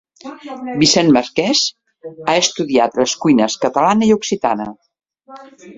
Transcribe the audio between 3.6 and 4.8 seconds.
catalana i occitana